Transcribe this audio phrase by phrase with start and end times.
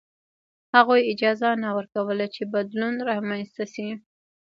[0.75, 3.89] هغوی اجازه نه ورکوله چې بدلون رامنځته شي.